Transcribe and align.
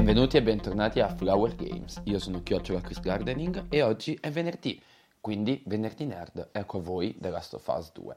Benvenuti 0.00 0.38
e 0.38 0.42
bentornati 0.42 1.00
a 1.00 1.14
Flower 1.14 1.54
Games. 1.54 2.00
Io 2.04 2.18
sono 2.18 2.42
Chiocciola 2.42 2.80
Chris 2.80 3.00
Gardening 3.00 3.66
e 3.68 3.82
oggi 3.82 4.16
è 4.18 4.30
venerdì, 4.30 4.80
quindi 5.20 5.62
venerdì 5.66 6.06
nerd. 6.06 6.48
Ecco 6.52 6.78
a 6.78 6.80
voi 6.80 7.18
The 7.20 7.28
Last 7.28 7.52
of 7.52 7.66
Us 7.66 7.92
2. 7.92 8.16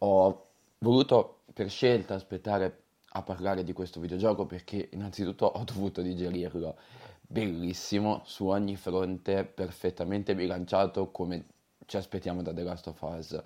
Ho 0.00 0.46
voluto 0.80 1.38
per 1.54 1.70
scelta 1.70 2.12
aspettare 2.12 2.82
a 3.12 3.22
parlare 3.22 3.64
di 3.64 3.72
questo 3.72 3.98
videogioco 3.98 4.44
perché 4.44 4.90
innanzitutto 4.92 5.46
ho 5.46 5.64
dovuto 5.64 6.02
digerirlo. 6.02 6.76
Bellissimo, 7.22 8.20
su 8.26 8.48
ogni 8.48 8.76
fronte, 8.76 9.46
perfettamente 9.46 10.34
bilanciato 10.34 11.10
come 11.12 11.46
ci 11.86 11.96
aspettiamo 11.96 12.42
da 12.42 12.52
The 12.52 12.62
Last 12.62 12.88
of 12.88 13.00
Us, 13.00 13.42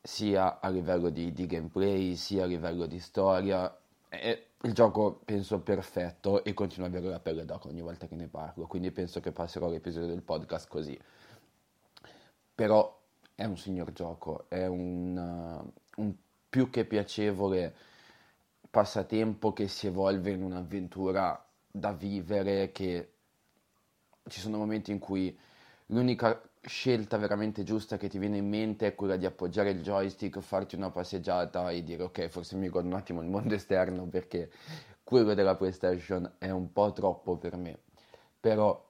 sia 0.00 0.60
a 0.60 0.68
livello 0.68 1.10
di, 1.10 1.32
di 1.32 1.46
gameplay, 1.46 2.14
sia 2.14 2.44
a 2.44 2.46
livello 2.46 2.86
di 2.86 3.00
storia. 3.00 3.76
È 4.08 4.44
il 4.62 4.72
gioco 4.72 5.20
penso 5.24 5.60
perfetto 5.60 6.42
e 6.42 6.54
continuo 6.54 6.86
ad 6.88 6.94
avere 6.94 7.12
la 7.12 7.20
pelle 7.20 7.44
d'oca 7.44 7.68
ogni 7.68 7.82
volta 7.82 8.06
che 8.06 8.16
ne 8.16 8.26
parlo, 8.26 8.66
quindi 8.66 8.90
penso 8.90 9.20
che 9.20 9.32
passerò 9.32 9.68
l'episodio 9.68 10.08
del 10.08 10.22
podcast 10.22 10.68
così. 10.68 10.98
Però 12.54 13.00
è 13.34 13.44
un 13.44 13.56
signor 13.56 13.92
gioco, 13.92 14.46
è 14.48 14.66
un, 14.66 15.16
uh, 15.16 16.00
un 16.02 16.14
più 16.48 16.70
che 16.70 16.84
piacevole 16.84 17.74
passatempo 18.70 19.52
che 19.52 19.68
si 19.68 19.86
evolve 19.86 20.30
in 20.30 20.42
un'avventura 20.42 21.44
da 21.70 21.92
vivere 21.92 22.72
che 22.72 23.12
ci 24.28 24.40
sono 24.40 24.56
momenti 24.56 24.90
in 24.90 24.98
cui 24.98 25.38
l'unica 25.86 26.45
scelta 26.66 27.16
veramente 27.16 27.62
giusta 27.62 27.96
che 27.96 28.08
ti 28.08 28.18
viene 28.18 28.38
in 28.38 28.48
mente 28.48 28.88
è 28.88 28.94
quella 28.94 29.16
di 29.16 29.24
appoggiare 29.24 29.70
il 29.70 29.82
joystick, 29.82 30.40
farti 30.40 30.74
una 30.74 30.90
passeggiata 30.90 31.70
e 31.70 31.82
dire 31.82 32.02
ok, 32.02 32.26
forse 32.28 32.56
mi 32.56 32.68
godo 32.68 32.88
un 32.88 32.94
attimo 32.94 33.22
il 33.22 33.28
mondo 33.28 33.54
esterno 33.54 34.06
perché 34.06 34.50
quello 35.04 35.34
della 35.34 35.54
PlayStation 35.54 36.34
è 36.38 36.50
un 36.50 36.72
po' 36.72 36.92
troppo 36.92 37.36
per 37.36 37.56
me. 37.56 37.78
Però 38.40 38.84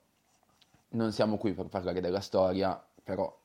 non 0.91 1.13
siamo 1.13 1.37
qui 1.37 1.53
per 1.53 1.67
parlare 1.67 2.01
della 2.01 2.21
storia, 2.21 2.83
però 3.03 3.39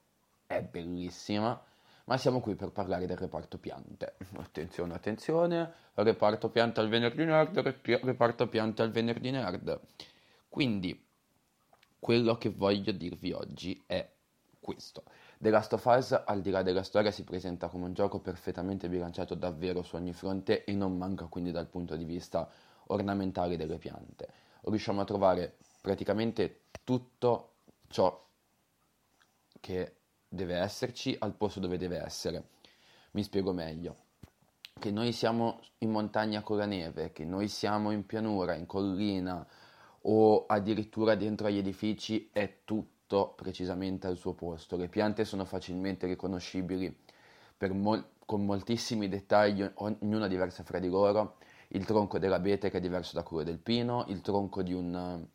è 0.48 0.62
bellissima, 0.62 1.62
ma 2.06 2.18
siamo 2.18 2.40
qui 2.40 2.56
per 2.56 2.72
parlare 2.72 3.06
del 3.06 3.18
reparto 3.18 3.58
piante. 3.58 4.16
Attenzione, 4.38 4.94
attenzione, 4.94 5.74
reparto 5.96 6.50
piante 6.50 6.80
al 6.80 6.88
venerdì 6.88 7.26
nerd, 7.26 7.58
reparto 7.84 8.48
piante 8.48 8.82
al 8.82 8.92
venerdì 8.92 9.32
nerd. 9.32 9.80
Quindi, 10.48 11.06
quello 12.00 12.38
che 12.38 12.50
voglio 12.50 12.92
dirvi 12.94 13.34
oggi 13.34 13.84
è 13.86 14.10
questo. 14.62 15.04
The 15.40 15.50
Last 15.50 15.74
of 15.74 15.84
Us, 15.86 16.12
al 16.26 16.40
di 16.40 16.52
là 16.52 16.62
della 16.62 16.84
storia, 16.84 17.12
si 17.12 17.24
presenta 17.24 17.68
come 17.68 17.86
un 17.86 17.94
gioco 17.94 18.20
perfettamente 18.20 18.88
bilanciato 18.88 19.36
davvero 19.36 19.82
su 19.82 19.96
ogni 19.96 20.14
fronte 20.14 20.64
e 20.64 20.74
non 20.74 20.98
manca 20.98 21.26
quindi 21.26 21.52
dal 21.52 21.68
punto 21.68 21.96
di 21.96 22.06
vista 22.06 22.50
ornamentale 22.88 23.58
delle 23.58 23.78
piante. 23.78 24.30
Riusciamo 24.62 25.02
a 25.02 25.06
trovare 25.06 25.58
praticamente 25.82 26.62
tutto 26.84 27.54
ciò 27.88 28.28
che 29.60 29.96
deve 30.30 30.56
esserci 30.56 31.16
al 31.20 31.34
posto 31.34 31.60
dove 31.60 31.78
deve 31.78 32.00
essere. 32.02 32.50
Mi 33.12 33.24
spiego 33.24 33.52
meglio. 33.52 33.96
Che 34.80 34.92
noi 34.92 35.12
siamo 35.12 35.60
in 35.80 35.92
montagna 35.92 36.42
con 36.42 36.58
la 36.58 36.66
neve, 36.66 37.12
che 37.12 37.26
noi 37.26 37.48
siamo 37.48 37.92
in 37.92 38.06
pianura, 38.06 38.56
in 38.56 38.66
collina 38.66 39.46
o 40.04 40.46
addirittura 40.48 41.16
dentro 41.16 41.48
agli 41.48 41.58
edifici, 41.58 42.30
è 42.32 42.62
tutto 42.64 43.01
tutto 43.12 43.34
precisamente 43.36 44.08
al 44.08 44.16
suo 44.16 44.32
posto. 44.32 44.78
Le 44.78 44.88
piante 44.88 45.26
sono 45.26 45.44
facilmente 45.44 46.08
riconoscibili 46.08 46.96
mol- 47.72 48.06
con 48.26 48.46
moltissimi 48.46 49.10
dettagli, 49.10 49.70
ognuna 49.76 50.28
diversa 50.28 50.64
fra 50.64 50.80
di 50.80 50.88
loro. 50.88 51.36
Il 51.70 51.86
tronco 51.86 52.20
dell'abete 52.20 52.70
che 52.70 52.78
è 52.78 52.82
diverso 52.82 53.16
da 53.16 53.24
quello 53.24 53.44
del 53.44 53.60
pino, 53.60 54.06
il 54.08 54.22
tronco 54.22 54.62
di 54.62 54.74
un, 54.74 55.26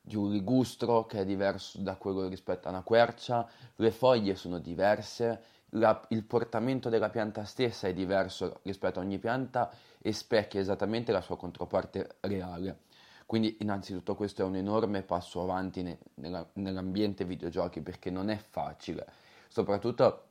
di 0.00 0.16
un 0.16 0.30
ligustro 0.30 1.06
che 1.06 1.20
è 1.20 1.24
diverso 1.24 1.78
da 1.80 1.96
quello 1.96 2.28
rispetto 2.28 2.68
a 2.68 2.70
una 2.70 2.82
quercia, 2.82 3.48
le 3.76 3.90
foglie 3.90 4.34
sono 4.34 4.58
diverse, 4.58 5.42
la, 5.70 6.02
il 6.10 6.24
portamento 6.24 6.88
della 6.88 7.10
pianta 7.10 7.44
stessa 7.44 7.88
è 7.88 7.94
diverso 7.94 8.60
rispetto 8.62 9.00
a 9.00 9.02
ogni 9.02 9.18
pianta 9.18 9.70
e 10.00 10.12
specchia 10.12 10.60
esattamente 10.60 11.12
la 11.12 11.20
sua 11.20 11.36
controparte 11.36 12.16
reale. 12.20 12.84
Quindi 13.26 13.56
innanzitutto 13.60 14.14
questo 14.14 14.42
è 14.42 14.44
un 14.44 14.54
enorme 14.54 15.02
passo 15.02 15.42
avanti 15.42 15.82
ne, 15.82 15.98
nella, 16.14 16.48
nell'ambiente 16.54 17.24
videogiochi 17.24 17.80
perché 17.80 18.08
non 18.08 18.30
è 18.30 18.36
facile, 18.36 19.04
soprattutto 19.48 20.26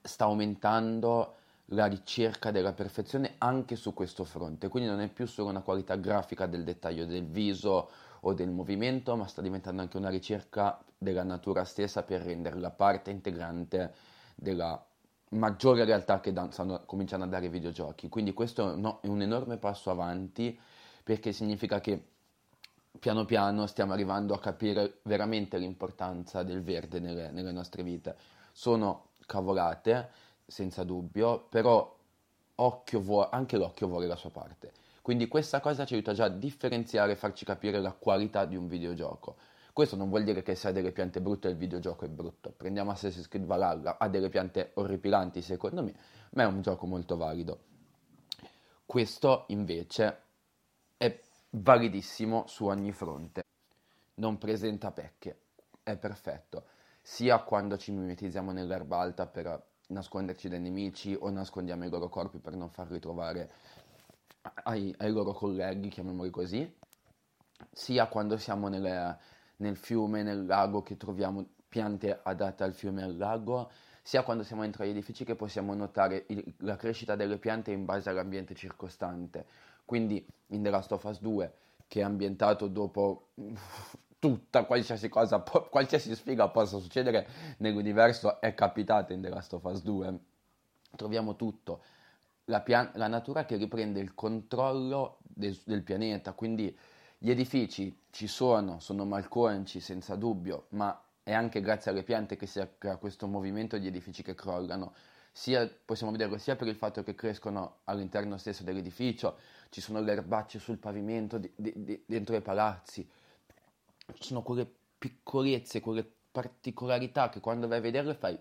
sta 0.00 0.24
aumentando 0.24 1.34
la 1.66 1.86
ricerca 1.86 2.52
della 2.52 2.72
perfezione 2.72 3.34
anche 3.38 3.74
su 3.74 3.92
questo 3.92 4.24
fronte, 4.24 4.68
quindi 4.68 4.88
non 4.88 5.00
è 5.00 5.08
più 5.08 5.26
solo 5.26 5.48
una 5.48 5.62
qualità 5.62 5.96
grafica 5.96 6.46
del 6.46 6.62
dettaglio 6.62 7.06
del 7.06 7.26
viso 7.26 7.90
o 8.20 8.32
del 8.34 8.50
movimento, 8.50 9.16
ma 9.16 9.26
sta 9.26 9.42
diventando 9.42 9.82
anche 9.82 9.96
una 9.96 10.08
ricerca 10.08 10.80
della 10.96 11.24
natura 11.24 11.64
stessa 11.64 12.04
per 12.04 12.22
renderla 12.22 12.70
parte 12.70 13.10
integrante 13.10 13.94
della 14.36 14.80
maggiore 15.30 15.84
realtà 15.84 16.20
che 16.20 16.32
dan- 16.32 16.52
stanno 16.52 16.82
cominciando 16.84 17.24
a 17.24 17.28
dare 17.28 17.46
i 17.46 17.48
videogiochi. 17.48 18.08
Quindi 18.08 18.32
questo 18.32 18.76
no, 18.76 19.00
è 19.00 19.08
un 19.08 19.22
enorme 19.22 19.56
passo 19.56 19.90
avanti 19.90 20.58
perché 21.02 21.32
significa 21.32 21.80
che 21.80 22.10
piano 23.02 23.24
piano 23.24 23.66
stiamo 23.66 23.94
arrivando 23.94 24.32
a 24.32 24.38
capire 24.38 25.00
veramente 25.02 25.58
l'importanza 25.58 26.44
del 26.44 26.62
verde 26.62 27.00
nelle, 27.00 27.32
nelle 27.32 27.50
nostre 27.50 27.82
vite. 27.82 28.14
Sono 28.52 29.08
cavolate, 29.26 30.08
senza 30.46 30.84
dubbio, 30.84 31.48
però 31.48 31.98
vuole, 33.00 33.28
anche 33.32 33.56
l'occhio 33.56 33.88
vuole 33.88 34.06
la 34.06 34.14
sua 34.14 34.30
parte. 34.30 34.70
Quindi 35.02 35.26
questa 35.26 35.58
cosa 35.58 35.84
ci 35.84 35.94
aiuta 35.94 36.12
già 36.12 36.26
a 36.26 36.28
differenziare 36.28 37.10
e 37.10 37.16
farci 37.16 37.44
capire 37.44 37.80
la 37.80 37.90
qualità 37.90 38.44
di 38.44 38.54
un 38.54 38.68
videogioco. 38.68 39.34
Questo 39.72 39.96
non 39.96 40.08
vuol 40.08 40.22
dire 40.22 40.42
che 40.44 40.54
se 40.54 40.68
ha 40.68 40.70
delle 40.70 40.92
piante 40.92 41.20
brutte 41.20 41.48
il 41.48 41.56
videogioco 41.56 42.04
è 42.04 42.08
brutto. 42.08 42.54
Prendiamo 42.56 42.92
Assassin's 42.92 43.26
Creed 43.26 43.46
Valhalla, 43.46 43.98
ha 43.98 44.08
delle 44.08 44.28
piante 44.28 44.70
orripilanti 44.74 45.42
secondo 45.42 45.82
me, 45.82 45.92
ma 46.34 46.44
è 46.44 46.46
un 46.46 46.62
gioco 46.62 46.86
molto 46.86 47.16
valido. 47.16 47.58
Questo 48.86 49.46
invece 49.48 50.18
è 50.96 51.18
validissimo 51.54 52.46
su 52.46 52.66
ogni 52.66 52.92
fronte. 52.92 53.42
Non 54.14 54.38
presenta 54.38 54.92
pecche, 54.92 55.40
è 55.82 55.96
perfetto, 55.96 56.66
sia 57.00 57.42
quando 57.42 57.76
ci 57.76 57.92
mimetizziamo 57.92 58.52
nell'erba 58.52 58.98
alta 58.98 59.26
per 59.26 59.70
nasconderci 59.88 60.48
dai 60.48 60.60
nemici 60.60 61.16
o 61.18 61.28
nascondiamo 61.30 61.84
i 61.84 61.90
loro 61.90 62.08
corpi 62.08 62.38
per 62.38 62.54
non 62.54 62.70
farli 62.70 62.98
trovare 62.98 63.50
ai, 64.64 64.94
ai 64.98 65.10
loro 65.10 65.32
colleghi, 65.32 65.88
chiamiamoli 65.88 66.30
così, 66.30 66.78
sia 67.70 68.06
quando 68.06 68.36
siamo 68.36 68.68
nel, 68.68 69.18
nel 69.56 69.76
fiume, 69.76 70.22
nel 70.22 70.46
lago, 70.46 70.82
che 70.82 70.96
troviamo 70.96 71.46
piante 71.68 72.20
adatte 72.22 72.64
al 72.64 72.74
fiume 72.74 73.02
e 73.02 73.04
al 73.04 73.16
lago, 73.16 73.70
sia 74.02 74.24
quando 74.24 74.42
siamo 74.42 74.62
dentro 74.62 74.82
agli 74.82 74.90
edifici 74.90 75.24
che 75.24 75.36
possiamo 75.36 75.74
notare 75.74 76.24
il, 76.28 76.54
la 76.58 76.76
crescita 76.76 77.14
delle 77.14 77.38
piante 77.38 77.70
in 77.70 77.84
base 77.84 78.10
all'ambiente 78.10 78.54
circostante. 78.54 79.46
Quindi 79.84 80.26
in 80.48 80.62
The 80.62 80.70
Last 80.70 80.90
of 80.92 81.04
Us 81.04 81.20
2, 81.20 81.52
che 81.86 82.00
è 82.00 82.02
ambientato 82.02 82.66
dopo 82.66 83.28
tutta 84.18 84.64
qualsiasi 84.64 85.08
cosa, 85.08 85.40
qualsiasi 85.40 86.14
sfiga 86.14 86.48
possa 86.48 86.78
succedere 86.78 87.26
nell'universo 87.58 88.40
è 88.40 88.54
capitata 88.54 89.12
in 89.12 89.20
The 89.20 89.28
Last 89.28 89.52
of 89.52 89.64
Us 89.64 89.82
2, 89.82 90.18
troviamo 90.96 91.36
tutto. 91.36 91.82
La, 92.46 92.60
pian- 92.60 92.90
la 92.94 93.06
natura 93.06 93.44
che 93.44 93.56
riprende 93.56 94.00
il 94.00 94.14
controllo 94.14 95.18
del, 95.22 95.56
del 95.64 95.82
pianeta, 95.82 96.32
quindi 96.32 96.76
gli 97.18 97.30
edifici 97.30 97.96
ci 98.10 98.26
sono, 98.26 98.80
sono 98.80 99.04
malconci 99.04 99.78
senza 99.78 100.16
dubbio, 100.16 100.66
ma 100.70 101.00
è 101.22 101.32
anche 101.32 101.60
grazie 101.60 101.90
alle 101.90 102.02
piante 102.02 102.36
che 102.36 102.46
si 102.46 102.60
crea 102.78 102.96
questo 102.96 103.26
movimento 103.26 103.78
di 103.78 103.86
edifici 103.86 104.22
che 104.22 104.34
crollano 104.34 104.94
sia, 105.32 105.68
possiamo 105.84 106.12
vederlo 106.12 106.36
sia 106.36 106.56
per 106.56 106.68
il 106.68 106.76
fatto 106.76 107.02
che 107.02 107.14
crescono 107.14 107.78
all'interno 107.84 108.36
stesso 108.36 108.64
dell'edificio, 108.64 109.38
ci 109.70 109.80
sono 109.80 110.00
le 110.00 110.12
erbacce 110.12 110.58
sul 110.58 110.78
pavimento 110.78 111.38
di, 111.38 111.50
di, 111.56 111.72
di, 111.76 112.02
dentro 112.06 112.36
i 112.36 112.42
palazzi, 112.42 113.08
ci 114.14 114.22
sono 114.22 114.42
quelle 114.42 114.70
piccolezze, 114.98 115.80
quelle 115.80 116.06
particolarità 116.30 117.28
che 117.30 117.40
quando 117.40 117.66
vai 117.66 117.78
a 117.78 117.80
vederle 117.80 118.14
fai 118.14 118.38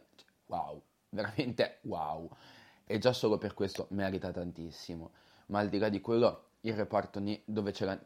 wow, 0.47 0.81
veramente 1.09 1.79
wow. 1.83 2.29
E 2.85 2.97
già 2.97 3.13
solo 3.13 3.37
per 3.37 3.53
questo 3.53 3.87
merita 3.91 4.31
tantissimo. 4.31 5.11
Ma 5.47 5.59
al 5.59 5.69
di 5.69 5.77
là 5.77 5.87
di 5.87 6.01
quello, 6.01 6.49
il 6.61 6.73
reparto 6.73 7.21
dove 7.45 7.71
c'era 7.71 7.97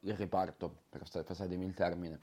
il 0.00 0.14
reparto, 0.14 0.84
per 0.88 1.02
passarmi 1.24 1.64
il 1.64 1.74
termine, 1.74 2.20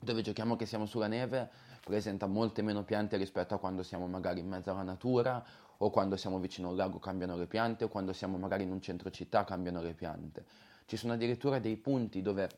dove 0.00 0.22
giochiamo 0.22 0.56
che 0.56 0.66
siamo 0.66 0.86
sulla 0.86 1.06
neve, 1.06 1.48
presenta 1.84 2.26
molte 2.26 2.62
meno 2.62 2.84
piante 2.84 3.16
rispetto 3.16 3.54
a 3.54 3.58
quando 3.58 3.82
siamo 3.82 4.06
magari 4.06 4.40
in 4.40 4.48
mezzo 4.48 4.70
alla 4.70 4.82
natura 4.82 5.44
o 5.76 5.90
quando 5.90 6.16
siamo 6.16 6.38
vicino 6.38 6.68
a 6.68 6.70
un 6.70 6.76
lago 6.76 6.98
cambiano 6.98 7.36
le 7.36 7.46
piante 7.46 7.84
o 7.84 7.88
quando 7.88 8.12
siamo 8.12 8.36
magari 8.36 8.64
in 8.64 8.70
un 8.70 8.80
centro 8.80 9.10
città 9.10 9.44
cambiano 9.44 9.80
le 9.80 9.94
piante. 9.94 10.44
Ci 10.86 10.96
sono 10.96 11.12
addirittura 11.12 11.58
dei 11.58 11.76
punti 11.76 12.22
dove 12.22 12.48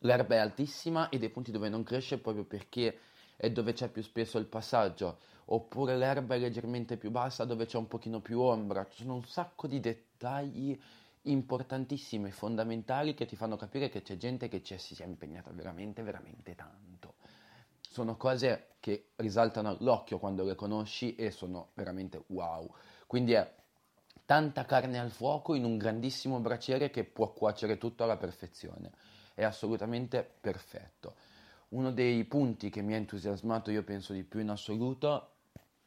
l'erba 0.00 0.36
è 0.36 0.38
altissima 0.38 1.08
e 1.08 1.18
dei 1.18 1.30
punti 1.30 1.50
dove 1.50 1.68
non 1.68 1.82
cresce 1.82 2.18
proprio 2.18 2.44
perché 2.44 2.98
è 3.36 3.50
dove 3.50 3.72
c'è 3.72 3.88
più 3.88 4.02
spesso 4.02 4.38
il 4.38 4.46
passaggio, 4.46 5.18
oppure 5.46 5.96
l'erba 5.96 6.34
è 6.34 6.38
leggermente 6.38 6.96
più 6.96 7.10
bassa 7.10 7.44
dove 7.44 7.66
c'è 7.66 7.76
un 7.76 7.88
pochino 7.88 8.20
più 8.20 8.40
ombra. 8.40 8.86
Ci 8.88 9.02
sono 9.02 9.14
un 9.14 9.24
sacco 9.24 9.66
di 9.66 9.80
dettagli 9.80 10.80
importantissime, 11.22 12.30
fondamentali 12.30 13.14
che 13.14 13.26
ti 13.26 13.36
fanno 13.36 13.56
capire 13.56 13.88
che 13.88 14.02
c'è 14.02 14.16
gente 14.16 14.48
che 14.48 14.62
ci 14.62 14.76
si 14.78 15.00
è 15.02 15.06
impegnata 15.06 15.50
veramente, 15.52 16.02
veramente 16.02 16.54
tanto. 16.54 17.14
Sono 17.80 18.16
cose 18.16 18.74
che 18.80 19.10
risaltano 19.16 19.68
all'occhio 19.68 20.18
quando 20.18 20.44
le 20.44 20.54
conosci 20.54 21.14
e 21.14 21.30
sono 21.30 21.70
veramente 21.74 22.24
wow. 22.28 22.72
Quindi 23.06 23.32
è 23.32 23.54
tanta 24.24 24.64
carne 24.64 24.98
al 24.98 25.10
fuoco 25.10 25.54
in 25.54 25.64
un 25.64 25.76
grandissimo 25.76 26.40
braciere 26.40 26.90
che 26.90 27.04
può 27.04 27.32
cuocere 27.32 27.78
tutto 27.78 28.02
alla 28.02 28.16
perfezione. 28.16 28.90
È 29.34 29.44
assolutamente 29.44 30.28
perfetto. 30.40 31.14
Uno 31.68 31.92
dei 31.92 32.24
punti 32.24 32.70
che 32.70 32.82
mi 32.82 32.94
ha 32.94 32.96
entusiasmato, 32.96 33.70
io 33.70 33.82
penso 33.82 34.12
di 34.12 34.24
più 34.24 34.40
in 34.40 34.50
assoluto, 34.50 35.30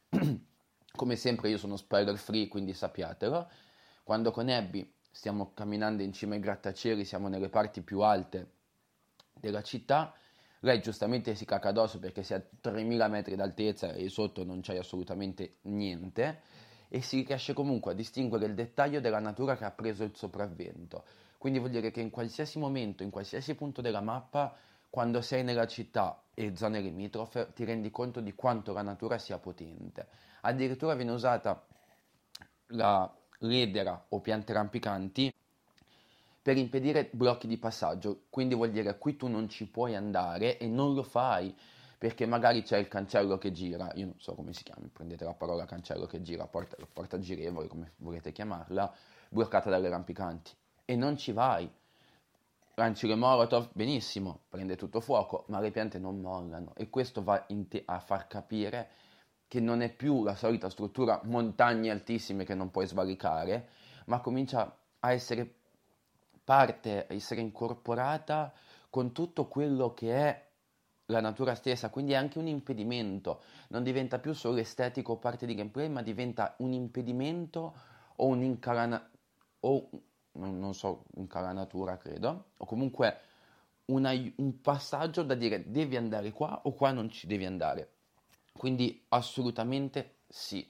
come 0.96 1.16
sempre 1.16 1.50
io 1.50 1.58
sono 1.58 1.76
spoiler 1.76 2.16
free, 2.16 2.48
quindi 2.48 2.72
sappiatelo, 2.72 3.48
quando 4.02 4.30
con 4.30 4.48
Abby 4.48 4.95
stiamo 5.16 5.52
camminando 5.54 6.02
in 6.02 6.12
cima 6.12 6.34
ai 6.34 6.40
grattacieli, 6.40 7.06
siamo 7.06 7.28
nelle 7.28 7.48
parti 7.48 7.80
più 7.80 8.00
alte 8.00 8.50
della 9.32 9.62
città, 9.62 10.12
lei 10.60 10.82
giustamente 10.82 11.34
si 11.34 11.46
caca 11.46 11.70
addosso 11.70 11.98
perché 11.98 12.22
si 12.22 12.34
è 12.34 12.36
a 12.36 12.42
3000 12.60 13.08
metri 13.08 13.34
d'altezza 13.34 13.92
e 13.92 14.10
sotto 14.10 14.44
non 14.44 14.60
c'è 14.60 14.76
assolutamente 14.76 15.56
niente 15.62 16.42
e 16.88 17.00
si 17.00 17.22
riesce 17.22 17.54
comunque 17.54 17.92
a 17.92 17.94
distinguere 17.94 18.44
il 18.44 18.54
dettaglio 18.54 19.00
della 19.00 19.18
natura 19.18 19.56
che 19.56 19.64
ha 19.64 19.70
preso 19.70 20.04
il 20.04 20.14
sopravvento. 20.14 21.04
Quindi 21.38 21.60
vuol 21.60 21.70
dire 21.70 21.90
che 21.90 22.02
in 22.02 22.10
qualsiasi 22.10 22.58
momento, 22.58 23.02
in 23.02 23.10
qualsiasi 23.10 23.54
punto 23.54 23.80
della 23.80 24.02
mappa, 24.02 24.54
quando 24.90 25.22
sei 25.22 25.42
nella 25.42 25.66
città 25.66 26.24
e 26.34 26.54
zone 26.54 26.80
limitrofe, 26.80 27.52
ti 27.54 27.64
rendi 27.64 27.90
conto 27.90 28.20
di 28.20 28.34
quanto 28.34 28.74
la 28.74 28.82
natura 28.82 29.16
sia 29.16 29.38
potente. 29.38 30.08
Addirittura 30.42 30.94
viene 30.94 31.12
usata 31.12 31.66
la 32.68 33.10
ledera 33.38 34.06
o 34.08 34.20
piante 34.20 34.52
rampicanti 34.52 35.32
per 36.42 36.56
impedire 36.56 37.08
blocchi 37.10 37.48
di 37.48 37.58
passaggio, 37.58 38.26
quindi 38.30 38.54
vuol 38.54 38.70
dire 38.70 38.98
qui 38.98 39.16
tu 39.16 39.26
non 39.26 39.48
ci 39.48 39.66
puoi 39.66 39.96
andare 39.96 40.58
e 40.58 40.68
non 40.68 40.94
lo 40.94 41.02
fai 41.02 41.54
perché 41.98 42.26
magari 42.26 42.62
c'è 42.62 42.76
il 42.76 42.88
cancello 42.88 43.38
che 43.38 43.52
gira, 43.52 43.90
io 43.94 44.04
non 44.04 44.14
so 44.18 44.34
come 44.34 44.52
si 44.52 44.62
chiama, 44.62 44.86
prendete 44.92 45.24
la 45.24 45.32
parola 45.32 45.64
cancello 45.64 46.06
che 46.06 46.20
gira, 46.20 46.46
porta, 46.46 46.76
porta 46.92 47.18
girevole, 47.18 47.68
come 47.68 47.92
volete 47.96 48.32
chiamarla, 48.32 48.94
bloccata 49.28 49.70
dalle 49.70 49.88
rampicanti. 49.88 50.52
E 50.84 50.94
non 50.94 51.16
ci 51.16 51.32
vai. 51.32 51.68
Lanci 52.74 53.06
le 53.06 53.14
molotov, 53.14 53.70
benissimo, 53.72 54.40
prende 54.50 54.76
tutto 54.76 55.00
fuoco, 55.00 55.46
ma 55.48 55.58
le 55.60 55.70
piante 55.70 55.98
non 55.98 56.20
mollano. 56.20 56.74
E 56.76 56.90
questo 56.90 57.24
va 57.24 57.44
te- 57.68 57.82
a 57.86 57.98
far 57.98 58.26
capire 58.26 58.90
che 59.48 59.60
non 59.60 59.80
è 59.80 59.92
più 59.92 60.24
la 60.24 60.34
solita 60.34 60.68
struttura 60.70 61.20
montagne 61.24 61.90
altissime 61.90 62.44
che 62.44 62.54
non 62.54 62.70
puoi 62.70 62.86
svalicare, 62.86 63.68
ma 64.06 64.20
comincia 64.20 64.76
a 65.00 65.12
essere 65.12 65.52
parte, 66.42 67.06
a 67.08 67.14
essere 67.14 67.40
incorporata 67.40 68.52
con 68.90 69.12
tutto 69.12 69.46
quello 69.46 69.94
che 69.94 70.14
è 70.14 70.44
la 71.06 71.20
natura 71.20 71.54
stessa, 71.54 71.90
quindi 71.90 72.12
è 72.12 72.16
anche 72.16 72.38
un 72.38 72.48
impedimento, 72.48 73.42
non 73.68 73.82
diventa 73.82 74.18
più 74.18 74.32
solo 74.32 74.58
estetico 74.58 75.12
o 75.12 75.16
parte 75.16 75.46
di 75.46 75.54
gameplay, 75.54 75.88
ma 75.88 76.02
diventa 76.02 76.54
un 76.58 76.72
impedimento 76.72 77.74
o 78.16 78.26
un 78.26 78.42
incarana 78.42 79.08
o 79.60 79.88
non 80.32 80.74
so, 80.74 81.04
incaranatura 81.14 81.96
credo, 81.96 82.50
o 82.56 82.64
comunque 82.66 83.20
una, 83.86 84.10
un 84.36 84.60
passaggio 84.60 85.22
da 85.22 85.34
dire 85.34 85.70
devi 85.70 85.96
andare 85.96 86.32
qua 86.32 86.60
o 86.64 86.72
qua 86.72 86.90
non 86.92 87.08
ci 87.10 87.26
devi 87.26 87.46
andare. 87.46 87.95
Quindi 88.56 89.04
assolutamente 89.08 90.16
sì. 90.28 90.68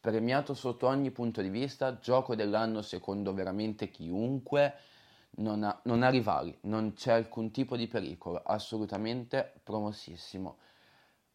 Premiato 0.00 0.54
sotto 0.54 0.86
ogni 0.86 1.10
punto 1.10 1.42
di 1.42 1.48
vista, 1.48 1.98
gioco 1.98 2.36
dell'anno 2.36 2.80
secondo 2.80 3.34
veramente 3.34 3.88
chiunque 3.88 4.74
non 5.36 5.62
ha, 5.64 5.80
non 5.84 6.02
ha 6.02 6.08
rivali, 6.08 6.56
non 6.62 6.92
c'è 6.94 7.12
alcun 7.12 7.50
tipo 7.50 7.76
di 7.76 7.88
pericolo, 7.88 8.40
assolutamente 8.44 9.54
promossissimo. 9.62 10.58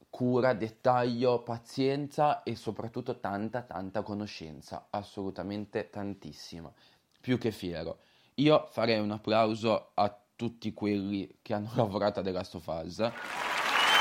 Cura, 0.09 0.53
dettaglio, 0.53 1.41
pazienza 1.41 2.43
e 2.43 2.55
soprattutto 2.55 3.19
tanta, 3.19 3.61
tanta 3.61 4.01
conoscenza, 4.01 4.87
assolutamente 4.89 5.89
tantissima, 5.89 6.71
più 7.19 7.37
che 7.37 7.51
fiero. 7.51 7.99
Io 8.35 8.67
farei 8.71 8.99
un 8.99 9.11
applauso 9.11 9.91
a 9.93 10.17
tutti 10.35 10.73
quelli 10.73 11.37
che 11.41 11.53
hanno 11.53 11.71
lavorato 11.75 12.19
a 12.19 12.23
The 12.23 12.31
Last 12.31 12.55
of 12.55 12.67
Us. 12.67 13.11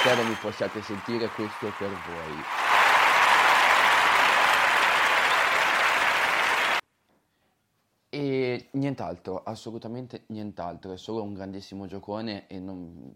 Spero 0.01 0.25
mi 0.25 0.35
possiate 0.41 0.81
sentire, 0.81 1.29
questo 1.29 1.71
per 1.79 1.91
voi. 1.91 2.43
E 8.09 8.69
nient'altro, 8.73 9.43
assolutamente 9.43 10.25
nient'altro, 10.29 10.93
è 10.93 10.97
solo 10.97 11.23
un 11.23 11.35
grandissimo 11.35 11.85
giocone 11.85 12.47
e 12.47 12.59
non, 12.59 13.15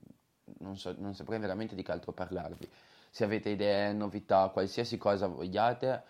non, 0.59 0.77
so, 0.77 0.95
non 0.99 1.15
saprei 1.15 1.39
veramente 1.39 1.75
di 1.75 1.83
che 1.83 1.91
altro 1.91 2.13
parlarvi. 2.13 2.69
Se 3.09 3.25
avete 3.25 3.49
idee, 3.49 3.95
novità, 3.95 4.51
qualsiasi 4.51 4.99
cosa 4.99 5.27
vogliate, 5.27 6.03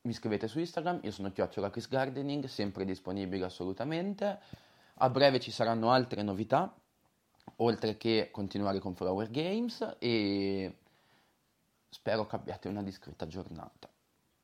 mi 0.00 0.14
scrivete 0.14 0.48
su 0.48 0.58
Instagram, 0.58 1.00
io 1.02 1.10
sono 1.10 1.30
Chiocciola 1.30 1.68
Chris 1.68 1.88
Gardening, 1.88 2.46
sempre 2.46 2.86
disponibile 2.86 3.44
assolutamente. 3.44 4.38
A 4.94 5.10
breve 5.10 5.40
ci 5.40 5.50
saranno 5.50 5.90
altre 5.90 6.22
novità, 6.22 6.74
oltre 7.56 7.96
che 7.96 8.30
continuare 8.30 8.78
con 8.78 8.94
Flower 8.94 9.30
Games 9.30 9.96
e 9.98 10.76
spero 11.88 12.26
che 12.26 12.36
abbiate 12.36 12.68
una 12.68 12.82
discreta 12.82 13.26
giornata. 13.26 13.91